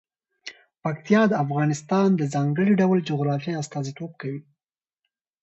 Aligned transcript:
پکتیا 0.83 1.21
د 1.27 1.33
افغانستان 1.43 2.09
د 2.15 2.21
ځانګړي 2.33 2.71
ډول 2.81 2.99
جغرافیه 3.09 3.59
استازیتوب 3.61 4.11
کوي. 4.21 4.41